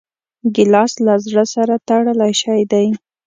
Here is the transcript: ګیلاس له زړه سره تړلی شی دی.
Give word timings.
ګیلاس 0.55 0.93
له 1.05 1.13
زړه 1.25 1.45
سره 1.53 1.73
تړلی 1.87 2.33
شی 2.41 2.61
دی. 2.71 2.87